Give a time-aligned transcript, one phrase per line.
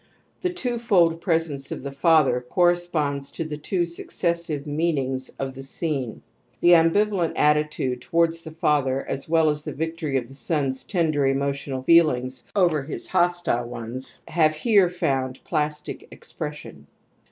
[0.41, 5.61] The twofold presence of the father corresponds to the two successive mean ings of the
[5.61, 6.23] scene.
[6.59, 11.27] The ambivalent attitude towards the father as well as the victory of the son's tender
[11.27, 16.87] emotional feelings over his hostile ones, have here found plastic expression.